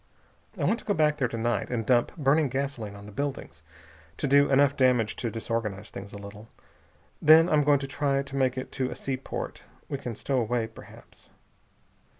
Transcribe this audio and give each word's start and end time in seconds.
I 0.57 0.63
want 0.63 0.79
to 0.79 0.85
go 0.85 0.95
back 0.95 1.17
there 1.17 1.27
to 1.27 1.37
night 1.37 1.69
and 1.69 1.85
dump 1.85 2.17
burning 2.17 2.49
gasoline 2.49 2.95
on 2.95 3.05
the 3.05 3.11
buildings, 3.11 3.61
to 4.17 4.25
do 4.25 4.49
enough 4.49 4.75
damage 4.75 5.15
to 5.17 5.29
disorganize 5.29 5.91
things 5.91 6.11
a 6.11 6.17
little. 6.17 6.47
Then 7.21 7.47
I'm 7.47 7.63
going 7.63 7.77
to 7.77 7.87
try 7.87 8.23
to 8.23 8.35
make 8.35 8.57
it 8.57 8.71
to 8.71 8.89
a 8.89 8.95
seaport. 8.95 9.61
We 9.89 9.99
can 9.99 10.15
stow 10.15 10.39
away, 10.39 10.65
perhaps." 10.65 11.29